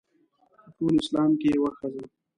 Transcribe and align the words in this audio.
په 0.63 0.69
ټول 0.77 0.93
اسلام 1.01 1.31
کې 1.39 1.47
یوه 1.57 1.71
ښځه. 1.77 2.03